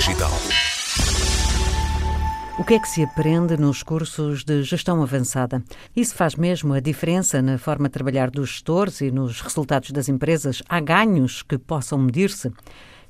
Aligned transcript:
Digital. 0.00 0.30
O 2.58 2.64
que 2.64 2.72
é 2.72 2.78
que 2.78 2.88
se 2.88 3.02
aprende 3.02 3.58
nos 3.58 3.82
cursos 3.82 4.42
de 4.42 4.62
gestão 4.62 5.02
avançada? 5.02 5.62
Isso 5.94 6.14
faz 6.14 6.36
mesmo 6.36 6.72
a 6.72 6.80
diferença 6.80 7.42
na 7.42 7.58
forma 7.58 7.86
de 7.86 7.92
trabalhar 7.92 8.30
dos 8.30 8.48
gestores 8.48 9.02
e 9.02 9.10
nos 9.10 9.42
resultados 9.42 9.90
das 9.90 10.08
empresas? 10.08 10.62
Há 10.70 10.80
ganhos 10.80 11.42
que 11.42 11.58
possam 11.58 11.98
medir-se? 11.98 12.50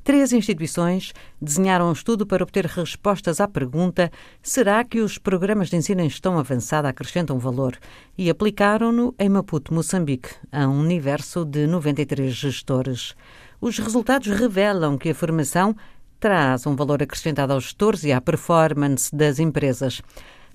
Três 0.03 0.33
instituições 0.33 1.13
desenharam 1.41 1.91
um 1.91 1.93
estudo 1.93 2.27
para 2.27 2.43
obter 2.43 2.67
respostas 2.67 3.41
à 3.41 3.47
pergunta: 3.47 4.11
será 4.43 4.83
que 4.83 4.99
os 4.99 5.17
programas 5.17 5.71
de 5.71 5.77
ensino 5.77 6.01
em 6.01 6.11
gestão 6.11 6.41
avançada 6.41 6.89
acrescentam 6.89 7.39
valor? 7.39 7.79
E 8.19 8.29
aplicaram-no 8.29 9.15
em 9.17 9.29
Maputo, 9.29 9.73
Moçambique, 9.73 10.31
a 10.51 10.67
um 10.67 10.81
universo 10.81 11.45
de 11.45 11.69
93 11.69 12.35
gestores. 12.35 13.15
Os 13.61 13.79
resultados 13.79 14.27
revelam 14.27 14.99
que 14.99 15.11
a 15.11 15.15
formação 15.15 15.77
traz 16.21 16.67
um 16.67 16.77
valor 16.77 17.03
acrescentado 17.03 17.55
aos 17.55 17.65
gestores 17.65 18.05
e 18.05 18.13
à 18.13 18.21
performance 18.21 19.15
das 19.15 19.39
empresas. 19.39 20.03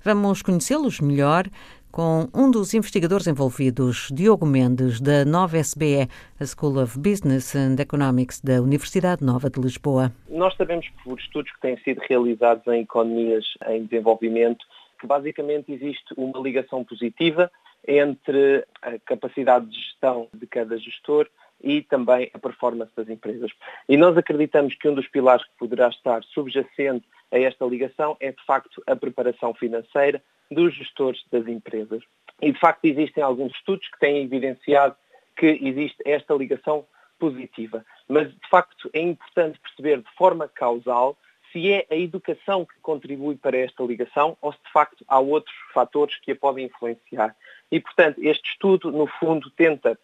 Vamos 0.04 0.40
conhecê-los 0.40 1.00
melhor 1.00 1.44
com 1.90 2.28
um 2.32 2.50
dos 2.50 2.72
investigadores 2.74 3.26
envolvidos, 3.26 4.08
Diogo 4.12 4.46
Mendes, 4.46 5.00
da 5.00 5.24
Nova 5.24 5.58
SBE, 5.58 6.08
a 6.38 6.46
School 6.46 6.80
of 6.80 6.96
Business 6.98 7.56
and 7.56 7.76
Economics 7.80 8.40
da 8.40 8.62
Universidade 8.62 9.24
Nova 9.24 9.50
de 9.50 9.60
Lisboa. 9.60 10.12
Nós 10.28 10.54
sabemos 10.56 10.86
por 11.02 11.18
estudos 11.18 11.50
que 11.52 11.60
têm 11.60 11.76
sido 11.78 12.00
realizados 12.08 12.64
em 12.68 12.82
economias 12.82 13.44
em 13.68 13.84
desenvolvimento 13.84 14.64
que 15.00 15.06
basicamente 15.06 15.72
existe 15.72 16.14
uma 16.16 16.38
ligação 16.38 16.84
positiva 16.84 17.50
entre 17.88 18.64
a 18.82 18.98
capacidade 19.04 19.66
de 19.66 19.76
gestão 19.76 20.28
de 20.32 20.46
cada 20.46 20.78
gestor 20.78 21.26
e 21.62 21.82
também 21.82 22.30
a 22.32 22.38
performance 22.38 22.92
das 22.96 23.08
empresas. 23.08 23.50
E 23.88 23.96
nós 23.96 24.16
acreditamos 24.16 24.74
que 24.74 24.88
um 24.88 24.94
dos 24.94 25.08
pilares 25.08 25.44
que 25.44 25.56
poderá 25.58 25.88
estar 25.88 26.22
subjacente 26.24 27.06
a 27.32 27.38
esta 27.38 27.64
ligação 27.64 28.16
é, 28.20 28.32
de 28.32 28.44
facto, 28.44 28.82
a 28.86 28.94
preparação 28.94 29.54
financeira 29.54 30.22
dos 30.50 30.74
gestores 30.74 31.24
das 31.30 31.46
empresas. 31.48 32.02
E, 32.40 32.52
de 32.52 32.58
facto, 32.58 32.84
existem 32.84 33.22
alguns 33.22 33.52
estudos 33.54 33.88
que 33.88 33.98
têm 33.98 34.24
evidenciado 34.24 34.94
que 35.36 35.58
existe 35.62 35.96
esta 36.04 36.34
ligação 36.34 36.86
positiva. 37.18 37.84
Mas, 38.08 38.28
de 38.28 38.48
facto, 38.48 38.90
é 38.92 39.00
importante 39.00 39.58
perceber 39.58 39.98
de 39.98 40.14
forma 40.16 40.48
causal 40.48 41.16
se 41.52 41.72
é 41.72 41.86
a 41.90 41.96
educação 41.96 42.64
que 42.64 42.78
contribui 42.80 43.36
para 43.36 43.56
esta 43.56 43.82
ligação 43.82 44.36
ou 44.40 44.52
se, 44.52 44.58
de 44.64 44.72
facto, 44.72 45.04
há 45.08 45.18
outros 45.18 45.54
fatores 45.72 46.16
que 46.20 46.32
a 46.32 46.36
podem 46.36 46.66
influenciar. 46.66 47.34
E, 47.70 47.80
portanto, 47.80 48.18
este 48.22 48.50
estudo, 48.50 48.92
no 48.92 49.06
fundo, 49.06 49.50
tenta 49.50 49.98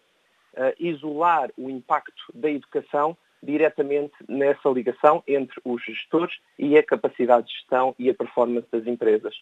isolar 0.79 1.51
o 1.57 1.69
impacto 1.69 2.23
da 2.33 2.49
educação 2.49 3.17
diretamente 3.43 4.13
nessa 4.27 4.69
ligação 4.69 5.21
entre 5.27 5.59
os 5.65 5.83
gestores 5.83 6.35
e 6.57 6.77
a 6.77 6.83
capacidade 6.83 7.47
de 7.47 7.53
gestão 7.53 7.93
e 7.99 8.09
a 8.09 8.13
performance 8.13 8.67
das 8.71 8.87
empresas. 8.87 9.35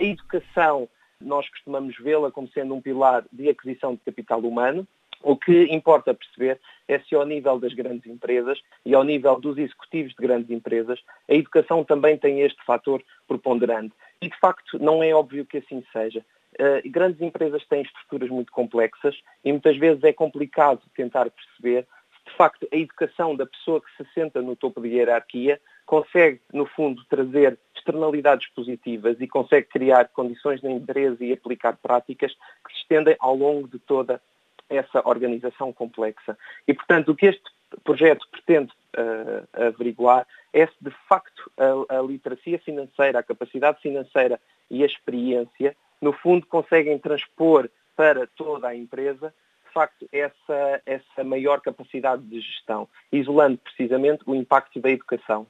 A 0.00 0.04
educação, 0.04 0.88
nós 1.20 1.48
costumamos 1.48 1.96
vê-la 1.98 2.30
como 2.30 2.48
sendo 2.48 2.74
um 2.74 2.82
pilar 2.82 3.24
de 3.32 3.48
aquisição 3.48 3.94
de 3.94 4.00
capital 4.00 4.40
humano. 4.40 4.86
O 5.22 5.36
que 5.36 5.64
importa 5.72 6.14
perceber 6.14 6.60
é 6.86 6.98
se 7.00 7.14
ao 7.14 7.26
nível 7.26 7.58
das 7.58 7.72
grandes 7.72 8.06
empresas 8.06 8.60
e 8.84 8.94
ao 8.94 9.02
nível 9.02 9.40
dos 9.40 9.58
executivos 9.58 10.12
de 10.14 10.26
grandes 10.26 10.50
empresas, 10.50 11.00
a 11.28 11.34
educação 11.34 11.84
também 11.84 12.16
tem 12.16 12.40
este 12.42 12.62
fator 12.64 13.02
preponderante. 13.26 13.92
E 14.20 14.28
de 14.28 14.38
facto 14.38 14.78
não 14.78 15.02
é 15.02 15.12
óbvio 15.12 15.46
que 15.46 15.58
assim 15.58 15.84
seja. 15.92 16.24
Uh, 16.54 16.90
grandes 16.90 17.20
empresas 17.20 17.66
têm 17.66 17.82
estruturas 17.82 18.30
muito 18.30 18.50
complexas 18.50 19.14
e 19.44 19.52
muitas 19.52 19.76
vezes 19.76 20.02
é 20.04 20.12
complicado 20.12 20.80
tentar 20.94 21.28
perceber 21.30 21.86
de 22.26 22.36
facto, 22.36 22.68
a 22.72 22.76
educação 22.76 23.36
da 23.36 23.46
pessoa 23.46 23.80
que 23.80 23.90
se 23.96 24.12
senta 24.12 24.42
no 24.42 24.56
topo 24.56 24.80
da 24.80 24.88
hierarquia 24.88 25.60
consegue, 25.86 26.40
no 26.52 26.66
fundo, 26.66 27.02
trazer 27.08 27.56
externalidades 27.74 28.48
positivas 28.48 29.16
e 29.20 29.28
consegue 29.28 29.68
criar 29.68 30.08
condições 30.08 30.60
de 30.60 30.68
empresa 30.68 31.24
e 31.24 31.32
aplicar 31.32 31.76
práticas 31.76 32.32
que 32.32 32.72
se 32.72 32.80
estendem 32.80 33.16
ao 33.20 33.36
longo 33.36 33.68
de 33.68 33.78
toda 33.78 34.20
essa 34.68 35.06
organização 35.08 35.72
complexa. 35.72 36.36
E, 36.66 36.74
portanto, 36.74 37.10
o 37.10 37.16
que 37.16 37.26
este 37.26 37.44
projeto 37.84 38.26
pretende 38.30 38.72
uh, 38.96 39.66
averiguar 39.66 40.26
é 40.52 40.66
se, 40.66 40.74
de 40.80 40.90
facto, 41.08 41.50
a, 41.56 41.98
a 41.98 42.02
literacia 42.02 42.58
financeira, 42.58 43.18
a 43.18 43.22
capacidade 43.22 43.80
financeira 43.80 44.40
e 44.70 44.82
a 44.82 44.86
experiência, 44.86 45.76
no 46.00 46.12
fundo, 46.12 46.46
conseguem 46.46 46.98
transpor 46.98 47.68
para 47.96 48.26
toda 48.26 48.68
a 48.68 48.76
empresa 48.76 49.32
facto, 49.76 50.08
essa, 50.10 50.82
essa 50.86 51.22
maior 51.22 51.60
capacidade 51.60 52.22
de 52.22 52.40
gestão, 52.40 52.88
isolando 53.12 53.58
precisamente 53.58 54.22
o 54.24 54.34
impacto 54.34 54.80
da 54.80 54.90
educação. 54.90 55.46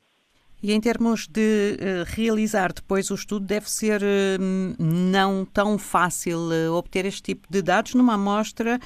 E 0.66 0.72
em 0.72 0.80
termos 0.80 1.28
de 1.28 1.76
uh, 1.78 2.16
realizar 2.16 2.72
depois 2.72 3.08
o 3.12 3.14
estudo, 3.14 3.46
deve 3.46 3.70
ser 3.70 4.02
uh, 4.02 4.82
não 4.82 5.44
tão 5.44 5.78
fácil 5.78 6.38
uh, 6.38 6.72
obter 6.72 7.04
este 7.04 7.22
tipo 7.22 7.46
de 7.48 7.62
dados 7.62 7.94
numa 7.94 8.14
amostra 8.14 8.80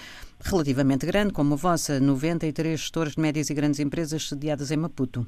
relativamente 0.45 1.07
grande, 1.07 1.33
como 1.33 1.55
a 1.55 1.57
vossa, 1.57 1.99
93 1.99 2.79
gestores 2.79 3.15
de 3.15 3.23
médias 3.23 3.49
e 3.49 3.55
grandes 3.55 3.81
empresas 3.81 4.29
sediadas 4.29 4.71
em 4.71 4.77
Maputo. 4.77 5.27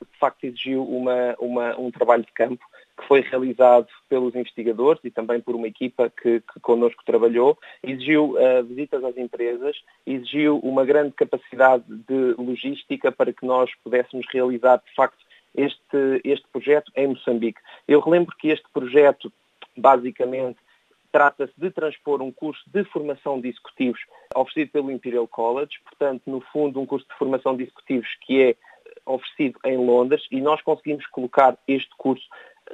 De 0.00 0.16
facto, 0.20 0.44
exigiu 0.44 0.84
uma, 0.84 1.34
uma, 1.40 1.76
um 1.76 1.90
trabalho 1.90 2.22
de 2.22 2.30
campo 2.30 2.64
que 2.96 3.08
foi 3.08 3.22
realizado 3.22 3.88
pelos 4.08 4.32
investigadores 4.36 5.00
e 5.02 5.10
também 5.10 5.40
por 5.40 5.56
uma 5.56 5.66
equipa 5.66 6.08
que, 6.08 6.38
que 6.38 6.60
connosco 6.60 7.02
trabalhou, 7.04 7.58
exigiu 7.82 8.36
uh, 8.36 8.62
visitas 8.62 9.02
às 9.02 9.16
empresas, 9.16 9.76
exigiu 10.06 10.60
uma 10.60 10.84
grande 10.84 11.10
capacidade 11.16 11.82
de 11.88 12.34
logística 12.38 13.10
para 13.10 13.32
que 13.32 13.44
nós 13.44 13.68
pudéssemos 13.82 14.24
realizar, 14.32 14.76
de 14.76 14.94
facto, 14.94 15.18
este, 15.54 16.20
este 16.24 16.46
projeto 16.48 16.90
em 16.96 17.08
Moçambique. 17.08 17.60
Eu 17.86 18.00
relembro 18.00 18.34
que 18.36 18.48
este 18.48 18.66
projeto, 18.72 19.32
basicamente, 19.76 20.58
trata-se 21.12 21.52
de 21.56 21.70
transpor 21.70 22.20
um 22.20 22.32
curso 22.32 22.62
de 22.66 22.84
formação 22.84 23.40
de 23.40 23.48
executivos 23.48 24.00
oferecido 24.34 24.72
pelo 24.72 24.90
Imperial 24.90 25.28
College, 25.28 25.78
portanto, 25.84 26.22
no 26.26 26.40
fundo, 26.40 26.80
um 26.80 26.86
curso 26.86 27.06
de 27.08 27.14
formação 27.14 27.56
de 27.56 27.62
executivos 27.62 28.08
que 28.22 28.42
é 28.42 28.56
oferecido 29.06 29.58
em 29.64 29.76
Londres 29.76 30.26
e 30.30 30.40
nós 30.40 30.60
conseguimos 30.62 31.06
colocar 31.06 31.56
este 31.68 31.90
curso 31.96 32.26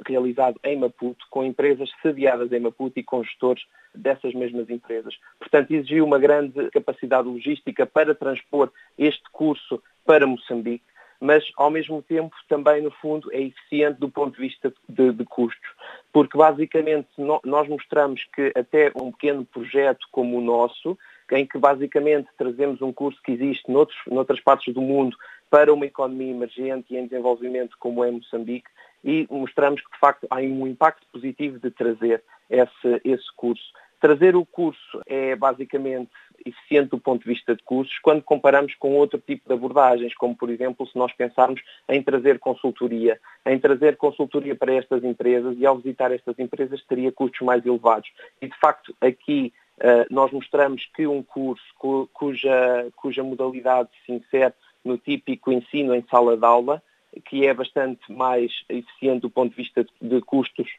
realizado 0.07 0.59
em 0.63 0.77
Maputo, 0.77 1.25
com 1.29 1.43
empresas 1.43 1.89
sediadas 2.01 2.51
em 2.51 2.59
Maputo 2.59 2.99
e 2.99 3.03
com 3.03 3.23
gestores 3.23 3.63
dessas 3.93 4.33
mesmas 4.33 4.69
empresas. 4.69 5.13
Portanto, 5.37 5.71
exigiu 5.71 6.05
uma 6.05 6.17
grande 6.17 6.69
capacidade 6.71 7.27
logística 7.27 7.85
para 7.85 8.15
transpor 8.15 8.71
este 8.97 9.29
curso 9.31 9.83
para 10.05 10.25
Moçambique, 10.25 10.85
mas 11.21 11.43
ao 11.55 11.69
mesmo 11.69 12.01
tempo 12.01 12.35
também, 12.49 12.81
no 12.81 12.89
fundo, 12.89 13.31
é 13.31 13.39
eficiente 13.39 13.99
do 13.99 14.09
ponto 14.09 14.35
de 14.35 14.41
vista 14.41 14.73
de, 14.89 15.13
de 15.13 15.23
custos, 15.23 15.69
porque 16.11 16.35
basicamente 16.35 17.07
no, 17.15 17.39
nós 17.45 17.69
mostramos 17.69 18.23
que 18.35 18.51
até 18.55 18.91
um 18.95 19.11
pequeno 19.11 19.45
projeto 19.45 20.07
como 20.11 20.39
o 20.39 20.41
nosso, 20.41 20.97
em 21.31 21.45
que 21.45 21.59
basicamente 21.59 22.27
trazemos 22.37 22.81
um 22.81 22.91
curso 22.91 23.21
que 23.23 23.31
existe 23.31 23.71
noutros, 23.71 23.97
noutras 24.07 24.41
partes 24.41 24.73
do 24.73 24.81
mundo 24.81 25.15
para 25.49 25.71
uma 25.71 25.85
economia 25.85 26.31
emergente 26.31 26.93
e 26.93 26.97
em 26.97 27.05
desenvolvimento 27.05 27.77
como 27.79 28.03
é 28.03 28.09
Moçambique, 28.09 28.69
e 29.03 29.27
mostramos 29.29 29.81
que, 29.81 29.91
de 29.91 29.99
facto, 29.99 30.27
há 30.29 30.37
um 30.37 30.67
impacto 30.67 31.05
positivo 31.11 31.59
de 31.59 31.71
trazer 31.71 32.23
esse, 32.49 33.01
esse 33.03 33.35
curso. 33.35 33.63
Trazer 34.01 34.35
o 34.35 34.43
curso 34.43 34.99
é 35.05 35.35
basicamente 35.35 36.09
eficiente 36.43 36.89
do 36.89 36.97
ponto 36.97 37.21
de 37.21 37.29
vista 37.29 37.55
de 37.55 37.61
custos 37.61 37.99
quando 37.99 38.23
comparamos 38.23 38.73
com 38.73 38.95
outro 38.95 39.19
tipo 39.19 39.47
de 39.47 39.53
abordagens, 39.53 40.15
como 40.15 40.35
por 40.35 40.49
exemplo 40.49 40.87
se 40.87 40.97
nós 40.97 41.13
pensarmos 41.13 41.61
em 41.87 42.01
trazer 42.01 42.39
consultoria, 42.39 43.19
em 43.45 43.59
trazer 43.59 43.97
consultoria 43.97 44.55
para 44.55 44.73
estas 44.73 45.03
empresas 45.03 45.55
e 45.55 45.67
ao 45.67 45.77
visitar 45.77 46.11
estas 46.11 46.37
empresas 46.39 46.83
teria 46.85 47.11
custos 47.11 47.41
mais 47.41 47.63
elevados. 47.63 48.09
E 48.41 48.47
de 48.47 48.57
facto 48.57 48.95
aqui 48.99 49.53
uh, 49.77 50.11
nós 50.11 50.31
mostramos 50.31 50.83
que 50.95 51.05
um 51.05 51.21
curso 51.21 51.63
cu, 51.77 52.09
cuja, 52.11 52.87
cuja 52.95 53.23
modalidade 53.23 53.89
se 54.03 54.13
insere 54.13 54.55
no 54.83 54.97
típico 54.97 55.51
ensino 55.51 55.93
em 55.93 56.03
sala 56.09 56.35
de 56.35 56.43
aula 56.43 56.81
que 57.25 57.45
é 57.45 57.53
bastante 57.53 58.11
mais 58.11 58.51
eficiente 58.69 59.21
do 59.21 59.29
ponto 59.29 59.51
de 59.51 59.57
vista 59.57 59.85
de 60.01 60.21
custos 60.21 60.69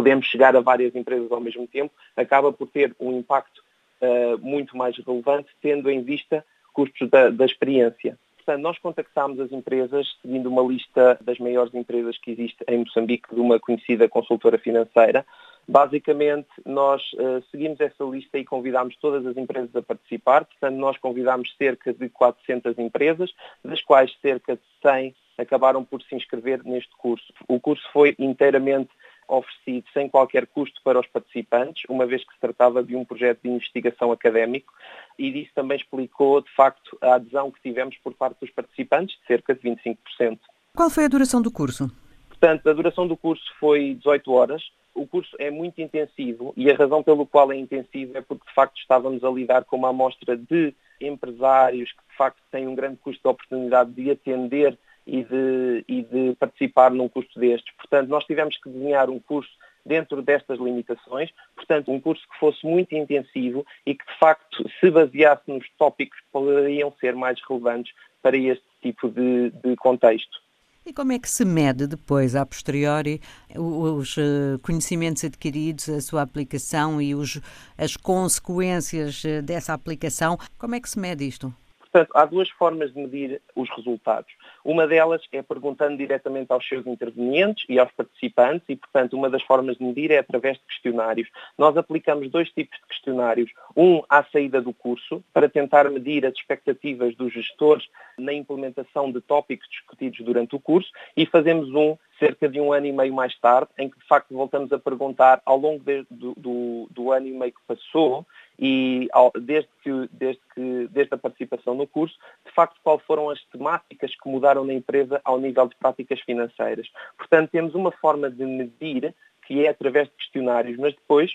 podemos 0.00 0.26
chegar 0.28 0.56
a 0.56 0.60
várias 0.62 0.94
empresas 0.94 1.30
ao 1.30 1.40
mesmo 1.40 1.66
tempo, 1.66 1.92
acaba 2.16 2.50
por 2.50 2.66
ter 2.68 2.96
um 2.98 3.18
impacto 3.18 3.62
uh, 4.00 4.38
muito 4.38 4.74
mais 4.74 4.96
relevante, 4.96 5.50
tendo 5.60 5.90
em 5.90 6.02
vista 6.02 6.42
custos 6.72 7.10
da, 7.10 7.28
da 7.28 7.44
experiência. 7.44 8.18
Portanto, 8.38 8.62
nós 8.62 8.78
contactámos 8.78 9.38
as 9.38 9.52
empresas 9.52 10.16
seguindo 10.22 10.48
uma 10.48 10.62
lista 10.62 11.18
das 11.20 11.38
maiores 11.38 11.74
empresas 11.74 12.16
que 12.16 12.30
existe 12.30 12.64
em 12.66 12.78
Moçambique, 12.78 13.34
de 13.34 13.40
uma 13.42 13.60
conhecida 13.60 14.08
consultora 14.08 14.56
financeira. 14.56 15.26
Basicamente, 15.68 16.48
nós 16.64 17.02
uh, 17.12 17.44
seguimos 17.50 17.78
essa 17.78 18.02
lista 18.04 18.38
e 18.38 18.44
convidámos 18.44 18.96
todas 18.96 19.26
as 19.26 19.36
empresas 19.36 19.76
a 19.76 19.82
participar. 19.82 20.46
Portanto, 20.46 20.76
nós 20.76 20.96
convidámos 20.96 21.54
cerca 21.58 21.92
de 21.92 22.08
400 22.08 22.78
empresas, 22.78 23.30
das 23.62 23.82
quais 23.82 24.10
cerca 24.22 24.56
de 24.56 24.62
100 24.80 25.14
acabaram 25.36 25.84
por 25.84 26.00
se 26.02 26.14
inscrever 26.14 26.64
neste 26.64 26.96
curso. 26.96 27.34
O 27.46 27.60
curso 27.60 27.86
foi 27.92 28.14
inteiramente 28.18 28.90
oferecido 29.30 29.86
sem 29.94 30.08
qualquer 30.08 30.46
custo 30.46 30.80
para 30.82 30.98
os 30.98 31.06
participantes, 31.06 31.84
uma 31.88 32.04
vez 32.04 32.24
que 32.24 32.34
se 32.34 32.40
tratava 32.40 32.82
de 32.82 32.96
um 32.96 33.04
projeto 33.04 33.40
de 33.42 33.48
investigação 33.48 34.10
académico, 34.10 34.72
e 35.18 35.30
disso 35.30 35.52
também 35.54 35.78
explicou, 35.78 36.40
de 36.40 36.50
facto, 36.54 36.98
a 37.00 37.14
adesão 37.14 37.50
que 37.50 37.62
tivemos 37.62 37.96
por 37.98 38.12
parte 38.14 38.40
dos 38.40 38.50
participantes, 38.50 39.16
de 39.20 39.26
cerca 39.26 39.54
de 39.54 39.60
25%. 39.60 40.38
Qual 40.76 40.90
foi 40.90 41.04
a 41.04 41.08
duração 41.08 41.40
do 41.40 41.50
curso? 41.50 41.90
Portanto, 42.28 42.68
a 42.68 42.72
duração 42.72 43.06
do 43.06 43.16
curso 43.16 43.44
foi 43.58 43.94
18 43.94 44.32
horas. 44.32 44.62
O 44.94 45.06
curso 45.06 45.36
é 45.38 45.50
muito 45.50 45.80
intensivo 45.80 46.52
e 46.56 46.70
a 46.70 46.74
razão 46.74 47.02
pelo 47.02 47.26
qual 47.26 47.52
é 47.52 47.56
intensivo 47.56 48.16
é 48.16 48.20
porque, 48.20 48.46
de 48.46 48.54
facto, 48.54 48.78
estávamos 48.78 49.22
a 49.22 49.30
lidar 49.30 49.64
com 49.64 49.76
uma 49.76 49.90
amostra 49.90 50.36
de 50.36 50.74
empresários 51.00 51.92
que, 51.92 52.02
de 52.10 52.16
facto, 52.16 52.42
têm 52.50 52.66
um 52.66 52.74
grande 52.74 52.96
custo 52.96 53.22
de 53.22 53.28
oportunidade 53.28 53.92
de 53.92 54.10
atender 54.10 54.76
e 55.10 55.24
de, 55.24 55.84
e 55.88 56.02
de 56.02 56.36
participar 56.36 56.92
num 56.92 57.08
curso 57.08 57.38
destes. 57.38 57.74
Portanto, 57.76 58.08
nós 58.08 58.24
tivemos 58.24 58.56
que 58.56 58.70
desenhar 58.70 59.10
um 59.10 59.18
curso 59.18 59.50
dentro 59.84 60.22
destas 60.22 60.58
limitações, 60.60 61.30
portanto, 61.56 61.90
um 61.90 62.00
curso 62.00 62.22
que 62.30 62.38
fosse 62.38 62.64
muito 62.64 62.94
intensivo 62.94 63.66
e 63.84 63.94
que, 63.94 64.04
de 64.04 64.18
facto, 64.20 64.64
se 64.78 64.88
baseasse 64.88 65.42
nos 65.48 65.66
tópicos 65.76 66.16
que 66.16 66.26
poderiam 66.30 66.92
ser 67.00 67.16
mais 67.16 67.40
relevantes 67.48 67.92
para 68.22 68.36
este 68.36 68.64
tipo 68.80 69.08
de, 69.08 69.50
de 69.50 69.74
contexto. 69.76 70.38
E 70.86 70.92
como 70.92 71.12
é 71.12 71.18
que 71.18 71.28
se 71.28 71.44
mede 71.44 71.88
depois, 71.88 72.36
a 72.36 72.46
posteriori, 72.46 73.20
os 73.56 74.16
eh, 74.16 74.58
conhecimentos 74.62 75.24
adquiridos, 75.24 75.88
a 75.88 76.00
sua 76.00 76.22
aplicação 76.22 77.02
e 77.02 77.14
os, 77.14 77.40
as 77.76 77.96
consequências 77.96 79.24
eh, 79.24 79.42
dessa 79.42 79.74
aplicação? 79.74 80.38
Como 80.58 80.74
é 80.74 80.80
que 80.80 80.88
se 80.88 80.98
mede 80.98 81.26
isto? 81.26 81.52
Portanto, 81.80 82.10
há 82.14 82.24
duas 82.24 82.48
formas 82.50 82.92
de 82.94 83.00
medir 83.00 83.42
os 83.56 83.68
resultados. 83.76 84.32
Uma 84.64 84.86
delas 84.86 85.22
é 85.32 85.42
perguntando 85.42 85.96
diretamente 85.96 86.52
aos 86.52 86.66
seus 86.66 86.86
intervenientes 86.86 87.64
e 87.68 87.78
aos 87.78 87.90
participantes 87.92 88.68
e, 88.68 88.76
portanto, 88.76 89.14
uma 89.14 89.30
das 89.30 89.42
formas 89.42 89.76
de 89.76 89.84
medir 89.84 90.10
é 90.10 90.18
através 90.18 90.58
de 90.58 90.64
questionários. 90.64 91.28
Nós 91.56 91.76
aplicamos 91.76 92.30
dois 92.30 92.50
tipos 92.50 92.78
de 92.78 92.86
questionários. 92.86 93.50
Um 93.76 94.02
à 94.08 94.22
saída 94.24 94.60
do 94.60 94.72
curso, 94.72 95.22
para 95.32 95.48
tentar 95.48 95.90
medir 95.90 96.26
as 96.26 96.34
expectativas 96.34 97.14
dos 97.16 97.32
gestores 97.32 97.86
na 98.18 98.32
implementação 98.32 99.10
de 99.10 99.20
tópicos 99.20 99.68
discutidos 99.68 100.20
durante 100.20 100.54
o 100.54 100.60
curso 100.60 100.90
e 101.16 101.26
fazemos 101.26 101.70
um 101.74 101.96
cerca 102.20 102.48
de 102.48 102.60
um 102.60 102.72
ano 102.72 102.86
e 102.86 102.92
meio 102.92 103.14
mais 103.14 103.36
tarde, 103.40 103.70
em 103.78 103.88
que 103.88 103.98
de 103.98 104.06
facto 104.06 104.34
voltamos 104.34 104.70
a 104.72 104.78
perguntar 104.78 105.40
ao 105.46 105.56
longo 105.56 105.82
de, 105.82 106.04
do, 106.10 106.34
do, 106.36 106.88
do, 106.90 107.12
ano 107.12 107.26
e 107.26 107.32
meio 107.32 107.52
que 107.52 107.60
passou 107.66 108.26
e 108.60 109.08
desde, 109.40 109.70
que, 109.82 110.08
desde, 110.12 110.42
que, 110.54 110.88
desde 110.90 111.14
a 111.14 111.18
participação 111.18 111.74
no 111.74 111.86
curso, 111.86 112.14
de 112.44 112.52
facto 112.52 112.78
quais 112.84 113.02
foram 113.02 113.30
as 113.30 113.42
temáticas 113.46 114.14
que 114.14 114.28
mudaram 114.28 114.64
na 114.64 114.74
empresa 114.74 115.20
ao 115.24 115.40
nível 115.40 115.66
de 115.66 115.74
práticas 115.76 116.20
financeiras. 116.20 116.86
Portanto, 117.16 117.50
temos 117.50 117.74
uma 117.74 117.90
forma 117.90 118.30
de 118.30 118.44
medir 118.44 119.14
que 119.46 119.64
é 119.64 119.70
através 119.70 120.08
de 120.08 120.14
questionários, 120.14 120.78
mas 120.78 120.94
depois 120.94 121.32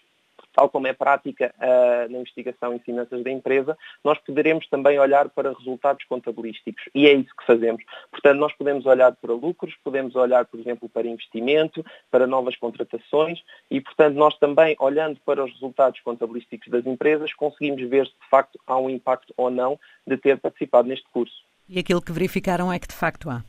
tal 0.55 0.69
como 0.69 0.87
é 0.87 0.93
prática 0.93 1.53
uh, 1.57 2.11
na 2.11 2.19
investigação 2.19 2.73
em 2.73 2.79
finanças 2.79 3.23
da 3.23 3.31
empresa, 3.31 3.77
nós 4.03 4.17
poderemos 4.19 4.67
também 4.67 4.97
olhar 4.99 5.29
para 5.29 5.53
resultados 5.53 6.05
contabilísticos 6.05 6.83
e 6.93 7.07
é 7.07 7.13
isso 7.13 7.35
que 7.35 7.45
fazemos. 7.45 7.83
Portanto, 8.11 8.39
nós 8.39 8.53
podemos 8.53 8.85
olhar 8.85 9.13
para 9.13 9.33
lucros, 9.33 9.75
podemos 9.83 10.15
olhar, 10.15 10.45
por 10.45 10.59
exemplo, 10.59 10.87
para 10.87 11.07
investimento, 11.07 11.85
para 12.09 12.25
novas 12.25 12.55
contratações 12.55 13.39
e, 13.69 13.81
portanto, 13.81 14.15
nós 14.15 14.37
também, 14.37 14.75
olhando 14.79 15.19
para 15.25 15.43
os 15.43 15.51
resultados 15.53 15.99
contabilísticos 16.01 16.69
das 16.69 16.85
empresas, 16.85 17.33
conseguimos 17.33 17.81
ver 17.89 18.05
se 18.07 18.13
de 18.13 18.29
facto 18.29 18.59
há 18.65 18.77
um 18.77 18.89
impacto 18.89 19.33
ou 19.35 19.49
não 19.49 19.79
de 20.07 20.17
ter 20.17 20.37
participado 20.37 20.87
neste 20.87 21.07
curso. 21.09 21.43
E 21.67 21.79
aquilo 21.79 22.01
que 22.01 22.11
verificaram 22.11 22.71
é 22.71 22.79
que 22.79 22.87
de 22.87 22.95
facto 22.95 23.29
há. 23.29 23.43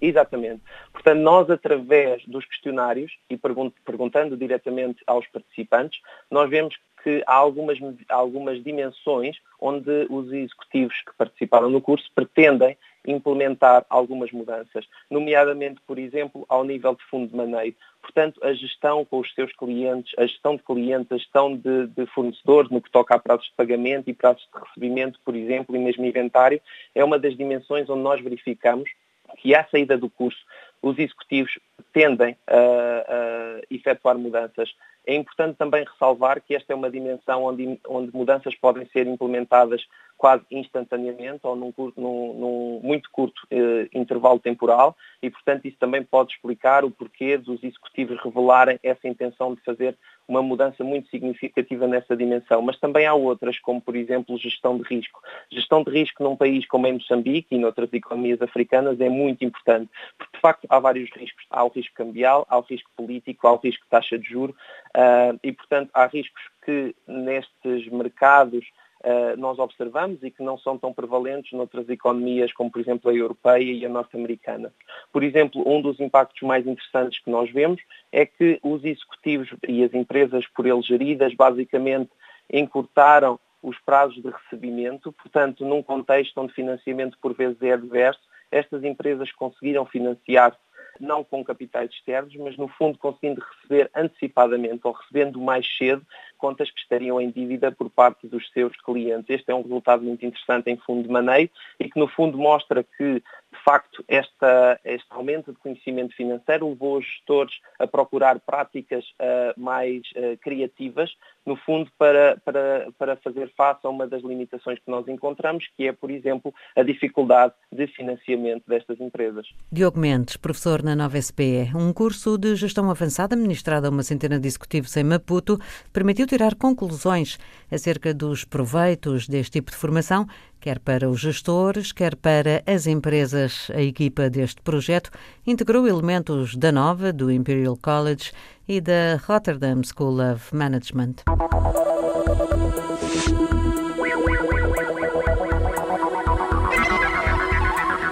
Exatamente. 0.00 0.62
Portanto, 0.92 1.20
nós, 1.20 1.50
através 1.50 2.24
dos 2.26 2.44
questionários 2.44 3.16
e 3.30 3.36
perguntando 3.36 4.36
diretamente 4.36 5.02
aos 5.06 5.26
participantes, 5.28 6.00
nós 6.30 6.50
vemos 6.50 6.76
que 7.02 7.22
há 7.24 7.34
algumas, 7.34 7.78
algumas 8.08 8.62
dimensões 8.64 9.36
onde 9.60 10.06
os 10.10 10.32
executivos 10.32 11.00
que 11.06 11.14
participaram 11.16 11.70
no 11.70 11.80
curso 11.80 12.10
pretendem 12.12 12.76
implementar 13.06 13.86
algumas 13.88 14.32
mudanças, 14.32 14.84
nomeadamente, 15.08 15.80
por 15.86 15.98
exemplo, 15.98 16.44
ao 16.48 16.64
nível 16.64 16.96
de 16.96 17.04
fundo 17.04 17.28
de 17.28 17.36
maneio. 17.36 17.76
Portanto, 18.02 18.40
a 18.42 18.52
gestão 18.52 19.04
com 19.04 19.20
os 19.20 19.32
seus 19.34 19.52
clientes, 19.52 20.12
a 20.18 20.26
gestão 20.26 20.56
de 20.56 20.64
clientes, 20.64 21.12
a 21.12 21.16
gestão 21.16 21.56
de, 21.56 21.86
de 21.86 22.06
fornecedores 22.06 22.70
no 22.72 22.82
que 22.82 22.90
toca 22.90 23.14
a 23.14 23.18
prazos 23.20 23.46
de 23.46 23.52
pagamento 23.56 24.10
e 24.10 24.14
prazos 24.14 24.42
de 24.42 24.60
recebimento, 24.60 25.20
por 25.24 25.36
exemplo, 25.36 25.76
e 25.76 25.78
mesmo 25.78 26.04
inventário, 26.04 26.60
é 26.92 27.04
uma 27.04 27.20
das 27.20 27.36
dimensões 27.36 27.88
onde 27.88 28.02
nós 28.02 28.20
verificamos 28.20 28.90
que 29.38 29.54
à 29.54 29.64
saída 29.66 29.96
do 29.96 30.10
curso 30.10 30.38
os 30.82 30.98
executivos 30.98 31.58
tendem 31.92 32.36
a, 32.46 32.54
a 32.56 33.60
efetuar 33.70 34.18
mudanças. 34.18 34.74
É 35.06 35.14
importante 35.14 35.56
também 35.56 35.84
ressalvar 35.84 36.42
que 36.42 36.54
esta 36.54 36.72
é 36.72 36.76
uma 36.76 36.90
dimensão 36.90 37.44
onde, 37.44 37.80
onde 37.86 38.14
mudanças 38.14 38.54
podem 38.56 38.86
ser 38.88 39.06
implementadas 39.06 39.86
quase 40.16 40.44
instantaneamente 40.50 41.40
ou 41.42 41.54
num, 41.54 41.70
curto, 41.70 42.00
num, 42.00 42.34
num 42.34 42.80
muito 42.82 43.10
curto 43.10 43.40
eh, 43.50 43.88
intervalo 43.92 44.38
temporal 44.38 44.96
e, 45.22 45.30
portanto, 45.30 45.66
isso 45.66 45.76
também 45.78 46.02
pode 46.02 46.32
explicar 46.32 46.84
o 46.84 46.90
porquê 46.90 47.36
dos 47.36 47.62
executivos 47.62 48.18
revelarem 48.22 48.80
essa 48.82 49.06
intenção 49.06 49.54
de 49.54 49.60
fazer 49.60 49.96
uma 50.28 50.42
mudança 50.42 50.82
muito 50.82 51.08
significativa 51.08 51.86
nessa 51.86 52.16
dimensão. 52.16 52.60
Mas 52.60 52.78
também 52.78 53.06
há 53.06 53.14
outras, 53.14 53.58
como, 53.60 53.80
por 53.80 53.94
exemplo, 53.94 54.36
gestão 54.38 54.76
de 54.76 54.82
risco. 54.82 55.20
Gestão 55.52 55.84
de 55.84 55.90
risco 55.90 56.22
num 56.22 56.36
país 56.36 56.66
como 56.66 56.86
em 56.86 56.94
Moçambique 56.94 57.54
e 57.54 57.58
noutras 57.58 57.92
economias 57.92 58.42
africanas 58.42 59.00
é 59.00 59.08
muito 59.08 59.44
importante, 59.44 59.90
porque, 60.18 60.36
de 60.36 60.40
facto, 60.40 60.66
há 60.68 60.80
vários 60.80 61.10
riscos. 61.10 61.44
Há 61.50 61.62
o 61.64 61.68
risco 61.68 61.94
cambial, 61.94 62.44
há 62.48 62.58
o 62.58 62.62
risco 62.62 62.90
político, 62.96 63.46
há 63.46 63.52
o 63.52 63.60
risco 63.62 63.84
de 63.84 63.90
taxa 63.90 64.18
de 64.18 64.28
juro 64.28 64.54
uh, 64.96 65.38
e, 65.42 65.52
portanto, 65.52 65.90
há 65.92 66.06
riscos 66.06 66.42
que 66.64 66.94
nestes 67.06 67.86
mercados 67.88 68.64
uh, 69.04 69.36
nós 69.38 69.58
observamos 69.58 70.22
e 70.22 70.30
que 70.30 70.42
não 70.42 70.58
são 70.58 70.78
tão 70.78 70.92
prevalentes 70.92 71.52
noutras 71.52 71.88
economias, 71.88 72.52
como 72.52 72.70
por 72.70 72.80
exemplo 72.80 73.10
a 73.10 73.14
europeia 73.14 73.72
e 73.72 73.84
a 73.84 73.88
norte-americana. 73.88 74.72
Por 75.12 75.22
exemplo, 75.22 75.62
um 75.66 75.82
dos 75.82 76.00
impactos 76.00 76.42
mais 76.42 76.66
interessantes 76.66 77.22
que 77.22 77.30
nós 77.30 77.50
vemos 77.50 77.80
é 78.10 78.24
que 78.24 78.58
os 78.62 78.84
executivos 78.84 79.48
e 79.68 79.84
as 79.84 79.92
empresas 79.94 80.46
por 80.48 80.66
eles 80.66 80.86
geridas 80.86 81.34
basicamente 81.34 82.10
encurtaram 82.52 83.38
os 83.62 83.78
prazos 83.80 84.22
de 84.22 84.30
recebimento, 84.30 85.12
portanto, 85.12 85.64
num 85.64 85.82
contexto 85.82 86.40
onde 86.40 86.52
financiamento 86.52 87.18
por 87.20 87.34
vezes 87.34 87.60
é 87.62 87.72
adverso, 87.72 88.20
estas 88.50 88.84
empresas 88.84 89.32
conseguiram 89.32 89.84
financiar 89.84 90.56
não 91.00 91.24
com 91.24 91.44
capitais 91.44 91.90
externos, 91.90 92.34
mas 92.36 92.56
no 92.56 92.68
fundo 92.68 92.98
conseguindo 92.98 93.42
receber 93.42 93.90
antecipadamente 93.94 94.80
ou 94.84 94.92
recebendo 94.92 95.40
mais 95.40 95.66
cedo 95.76 96.04
contas 96.38 96.70
que 96.70 96.80
estariam 96.80 97.20
em 97.20 97.30
dívida 97.30 97.72
por 97.72 97.90
parte 97.90 98.26
dos 98.26 98.50
seus 98.50 98.76
clientes. 98.82 99.28
Este 99.28 99.50
é 99.50 99.54
um 99.54 99.62
resultado 99.62 100.02
muito 100.02 100.24
interessante 100.24 100.70
em 100.70 100.76
fundo 100.76 101.02
de 101.02 101.08
maneio 101.08 101.50
e 101.80 101.88
que 101.88 101.98
no 101.98 102.06
fundo 102.08 102.36
mostra 102.36 102.84
que, 102.84 103.22
facto, 103.66 104.04
esta, 104.06 104.78
este 104.84 105.06
aumento 105.10 105.52
de 105.52 105.58
conhecimento 105.58 106.14
financeiro 106.14 106.68
levou 106.68 106.98
os 106.98 107.04
gestores 107.04 107.54
a 107.80 107.86
procurar 107.86 108.38
práticas 108.38 109.04
uh, 109.20 109.60
mais 109.60 110.02
uh, 110.14 110.38
criativas, 110.40 111.10
no 111.44 111.56
fundo, 111.56 111.90
para, 111.98 112.40
para, 112.44 112.88
para 112.96 113.16
fazer 113.16 113.52
face 113.56 113.80
a 113.84 113.88
uma 113.88 114.06
das 114.06 114.22
limitações 114.22 114.78
que 114.78 114.90
nós 114.90 115.06
encontramos, 115.08 115.64
que 115.76 115.88
é, 115.88 115.92
por 115.92 116.10
exemplo, 116.10 116.54
a 116.76 116.82
dificuldade 116.82 117.54
de 117.72 117.86
financiamento 117.88 118.62
destas 118.68 119.00
empresas. 119.00 119.46
Diogo 119.70 119.98
Mendes, 119.98 120.36
professor 120.36 120.82
na 120.82 120.94
Nova 120.94 121.20
SPE, 121.20 121.72
um 121.74 121.92
curso 121.92 122.38
de 122.38 122.54
gestão 122.54 122.88
avançada 122.88 123.34
ministrado 123.34 123.86
a 123.86 123.90
uma 123.90 124.02
centena 124.02 124.38
de 124.38 124.46
executivos 124.46 124.96
em 124.96 125.04
Maputo, 125.04 125.58
permitiu 125.92 126.26
tirar 126.26 126.54
conclusões 126.54 127.38
acerca 127.70 128.14
dos 128.14 128.44
proveitos 128.44 129.28
deste 129.28 129.52
tipo 129.52 129.70
de 129.70 129.76
formação, 129.76 130.26
quer 130.60 130.78
para 130.78 131.08
os 131.08 131.20
gestores, 131.20 131.92
quer 131.92 132.16
para 132.16 132.62
as 132.66 132.86
empresas. 132.86 133.70
A 133.74 133.82
equipa 133.82 134.30
deste 134.30 134.60
projeto 134.62 135.10
integrou 135.46 135.86
elementos 135.86 136.56
da 136.56 136.72
Nova, 136.72 137.12
do 137.12 137.30
Imperial 137.30 137.76
College 137.76 138.32
e 138.68 138.80
da 138.80 139.16
Rotterdam 139.26 139.82
School 139.82 140.20
of 140.20 140.54
Management. 140.54 141.16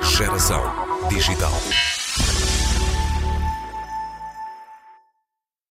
Geração 0.02 0.62
Digital. 1.08 1.93